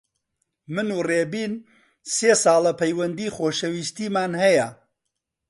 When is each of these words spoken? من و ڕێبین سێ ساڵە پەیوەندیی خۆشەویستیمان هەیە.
من 0.73 0.87
و 0.97 0.99
ڕێبین 1.09 1.53
سێ 2.15 2.31
ساڵە 2.43 2.71
پەیوەندیی 2.79 3.33
خۆشەویستیمان 3.35 4.31
هەیە. 4.41 4.67